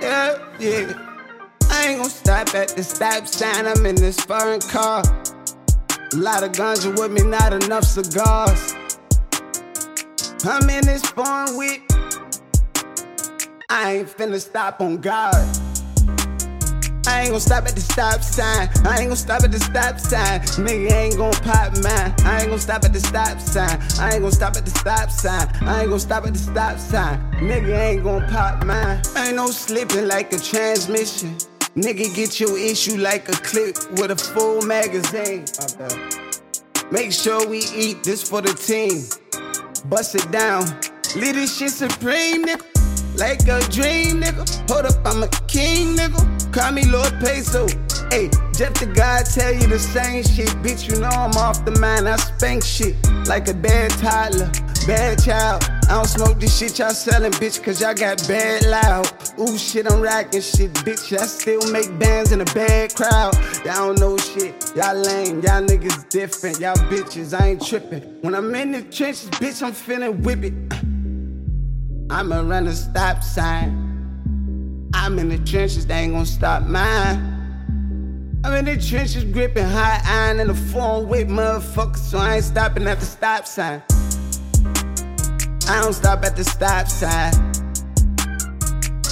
[0.00, 0.92] Yeah, yeah.
[1.70, 3.66] I ain't gon' stop at the stop sign.
[3.66, 5.02] I'm in this foreign car.
[6.12, 8.74] A lot of ganja with me, not enough cigars.
[10.44, 11.82] I'm in this foreign whip.
[13.68, 15.67] I ain't finna stop on God.
[17.18, 18.68] I ain't gon' stop at the stop sign.
[18.86, 20.40] I ain't gon' stop at the stop sign.
[20.64, 22.14] Nigga ain't gon' pop mine.
[22.24, 23.76] I ain't gon' stop at the stop sign.
[23.98, 25.48] I ain't gon' stop at the stop sign.
[25.62, 27.18] I ain't gon' stop at the stop sign.
[27.40, 29.02] Nigga ain't gon' pop mine.
[29.16, 31.34] Ain't no slipping like a transmission.
[31.74, 35.44] Nigga get your issue like a clip with a full magazine.
[36.92, 39.02] Make sure we eat this for the team.
[39.90, 40.66] Bust it down.
[41.02, 42.77] Shit supreme, nigga.
[43.18, 44.46] Like a dream, nigga.
[44.70, 46.52] Hold up, I'm a king, nigga.
[46.52, 47.66] Call me Lord Peso.
[48.10, 50.48] Hey, Jeff the God tell you the same shit.
[50.62, 52.08] Bitch, you know I'm off the mind.
[52.08, 52.94] I spank shit
[53.26, 54.48] like a bad toddler,
[54.86, 55.64] bad child.
[55.88, 59.10] I don't smoke this shit y'all selling, bitch, cause y'all got bad loud.
[59.40, 61.12] Ooh, shit, I'm rocking shit, bitch.
[61.18, 63.34] I still make bands in a bad crowd.
[63.64, 64.54] Y'all don't know shit.
[64.76, 66.60] Y'all lame, y'all niggas different.
[66.60, 68.02] Y'all bitches, I ain't tripping.
[68.20, 70.54] When I'm in the trenches, bitch, I'm feeling whip it.
[72.10, 74.90] I'ma run a stop sign.
[74.94, 77.38] I'm in the trenches, they ain't gonna stop mine.
[78.44, 82.44] I'm in the trenches gripping high iron in the phone with motherfuckers, so I ain't
[82.44, 83.82] stopping at the stop sign.
[85.68, 87.34] I don't stop at the stop sign.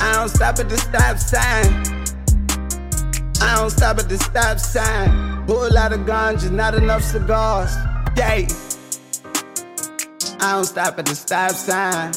[0.01, 1.97] I don't stop at the stop sign.
[3.43, 5.47] I don't stop at the stop sign.
[5.47, 7.75] Pull lot of ganja, not enough cigars.
[8.17, 8.47] Yay.
[10.41, 12.13] I don't stop at the stop sign.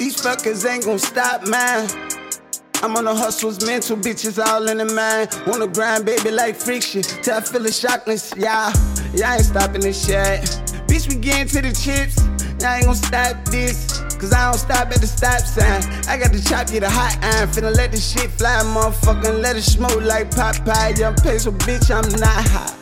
[0.00, 1.86] These fuckers ain't gon' stop mine.
[2.82, 5.28] I'm on the hustles, mental bitches all in the mind.
[5.46, 7.02] Wanna grind, baby, like friction.
[7.02, 8.72] Till I feel the shockness, yeah.
[9.22, 10.40] I ain't stopping this shit.
[10.88, 12.18] Bitch, we getting to the chips.
[12.64, 14.00] I ain't gon' stop this.
[14.16, 15.82] Cause I don't stop at the stop sign.
[16.08, 17.50] I got to chop you the hot iron.
[17.50, 19.38] Finna let this shit fly, motherfucker.
[19.38, 20.98] Let it smoke like Popeye.
[20.98, 22.79] Young peso, bitch, I'm not hot.